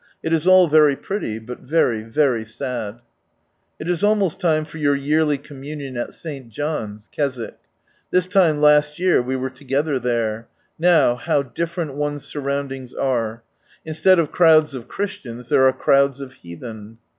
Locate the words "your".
4.79-4.95